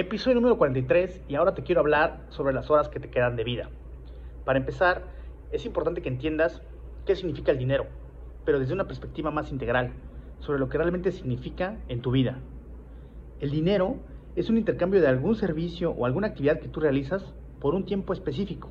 [0.00, 3.42] Episodio número 43 y ahora te quiero hablar sobre las horas que te quedan de
[3.42, 3.68] vida.
[4.44, 5.02] Para empezar,
[5.50, 6.62] es importante que entiendas
[7.04, 7.86] qué significa el dinero,
[8.44, 9.94] pero desde una perspectiva más integral,
[10.38, 12.38] sobre lo que realmente significa en tu vida.
[13.40, 13.96] El dinero
[14.36, 18.12] es un intercambio de algún servicio o alguna actividad que tú realizas por un tiempo
[18.12, 18.70] específico.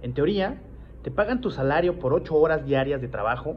[0.00, 0.62] En teoría,
[1.02, 3.56] te pagan tu salario por 8 horas diarias de trabajo,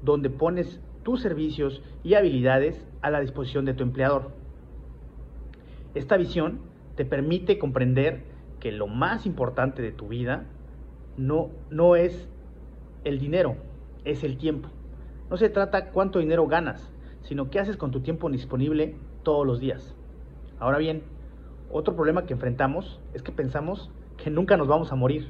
[0.00, 4.42] donde pones tus servicios y habilidades a la disposición de tu empleador.
[5.94, 6.60] Esta visión
[6.96, 8.24] te permite comprender
[8.60, 10.44] que lo más importante de tu vida
[11.16, 12.28] no, no es
[13.04, 13.56] el dinero,
[14.04, 14.68] es el tiempo.
[15.30, 16.90] No se trata cuánto dinero ganas,
[17.22, 19.94] sino qué haces con tu tiempo disponible todos los días.
[20.58, 21.02] Ahora bien,
[21.70, 25.28] otro problema que enfrentamos es que pensamos que nunca nos vamos a morir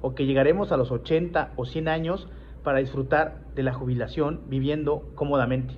[0.00, 2.28] o que llegaremos a los 80 o 100 años
[2.62, 5.74] para disfrutar de la jubilación viviendo cómodamente.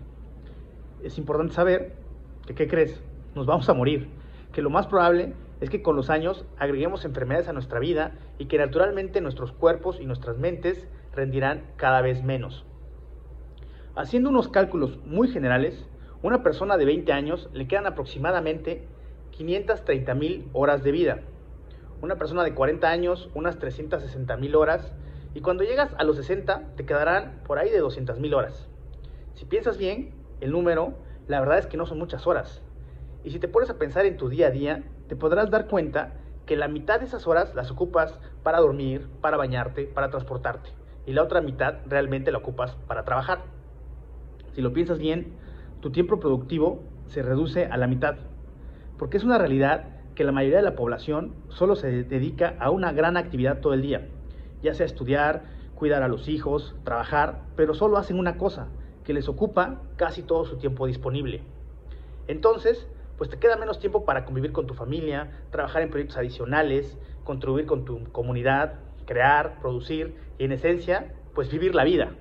[1.03, 1.95] Es importante saber
[2.47, 3.03] que, ¿qué crees?
[3.35, 4.09] Nos vamos a morir,
[4.53, 8.47] que lo más probable es que con los años agreguemos enfermedades a nuestra vida y
[8.47, 12.65] que naturalmente nuestros cuerpos y nuestras mentes rendirán cada vez menos.
[13.97, 15.87] Haciendo unos cálculos muy generales,
[16.23, 18.87] una persona de 20 años le quedan aproximadamente
[19.33, 21.21] 530 mil horas de vida.
[22.01, 24.93] Una persona de 40 años, unas 360 mil horas
[25.35, 28.69] y cuando llegas a los 60, te quedarán por ahí de 200.000 horas.
[29.35, 30.95] Si piensas bien, el número,
[31.27, 32.63] la verdad es que no son muchas horas.
[33.25, 36.15] Y si te pones a pensar en tu día a día, te podrás dar cuenta
[36.47, 40.71] que la mitad de esas horas las ocupas para dormir, para bañarte, para transportarte.
[41.07, 43.41] Y la otra mitad realmente la ocupas para trabajar.
[44.53, 45.33] Si lo piensas bien,
[45.81, 48.17] tu tiempo productivo se reduce a la mitad.
[48.99, 52.93] Porque es una realidad que la mayoría de la población solo se dedica a una
[52.93, 54.09] gran actividad todo el día
[54.63, 55.45] ya sea estudiar,
[55.75, 58.69] cuidar a los hijos, trabajar, pero solo hacen una cosa,
[59.05, 61.43] que les ocupa casi todo su tiempo disponible.
[62.27, 62.87] Entonces,
[63.19, 67.67] pues te queda menos tiempo para convivir con tu familia, trabajar en proyectos adicionales, contribuir
[67.67, 72.13] con tu comunidad, crear, producir y en esencia, pues vivir la vida.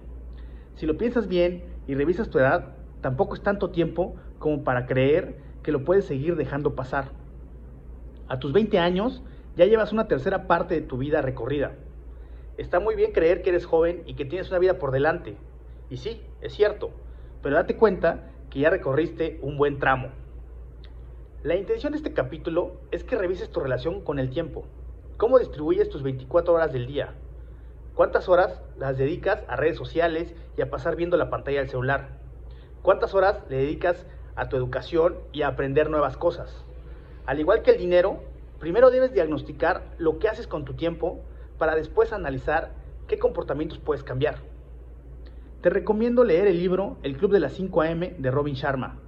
[0.75, 5.37] Si lo piensas bien y revisas tu edad, tampoco es tanto tiempo como para creer
[5.63, 7.11] que lo puedes seguir dejando pasar.
[8.27, 9.23] A tus 20 años
[9.55, 11.71] ya llevas una tercera parte de tu vida recorrida
[12.57, 15.37] Está muy bien creer que eres joven y que tienes una vida por delante.
[15.91, 16.89] Y sí, es cierto,
[17.43, 20.09] pero date cuenta que ya recorriste un buen tramo.
[21.47, 24.65] La intención de este capítulo es que revises tu relación con el tiempo.
[25.15, 27.13] ¿Cómo distribuyes tus 24 horas del día?
[27.95, 32.09] ¿Cuántas horas las dedicas a redes sociales y a pasar viendo la pantalla del celular?
[32.81, 36.65] ¿Cuántas horas le dedicas a tu educación y a aprender nuevas cosas?
[37.25, 38.19] Al igual que el dinero,
[38.59, 41.21] primero debes diagnosticar lo que haces con tu tiempo
[41.57, 42.73] para después analizar
[43.07, 44.39] qué comportamientos puedes cambiar.
[45.61, 48.99] Te recomiendo leer el libro El Club de las 5 AM de Robin Sharma.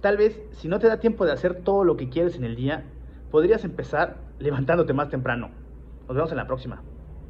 [0.00, 2.56] Tal vez, si no te da tiempo de hacer todo lo que quieres en el
[2.56, 2.94] día,
[3.30, 5.50] podrías empezar levantándote más temprano.
[6.08, 6.84] Nos vemos en la próxima.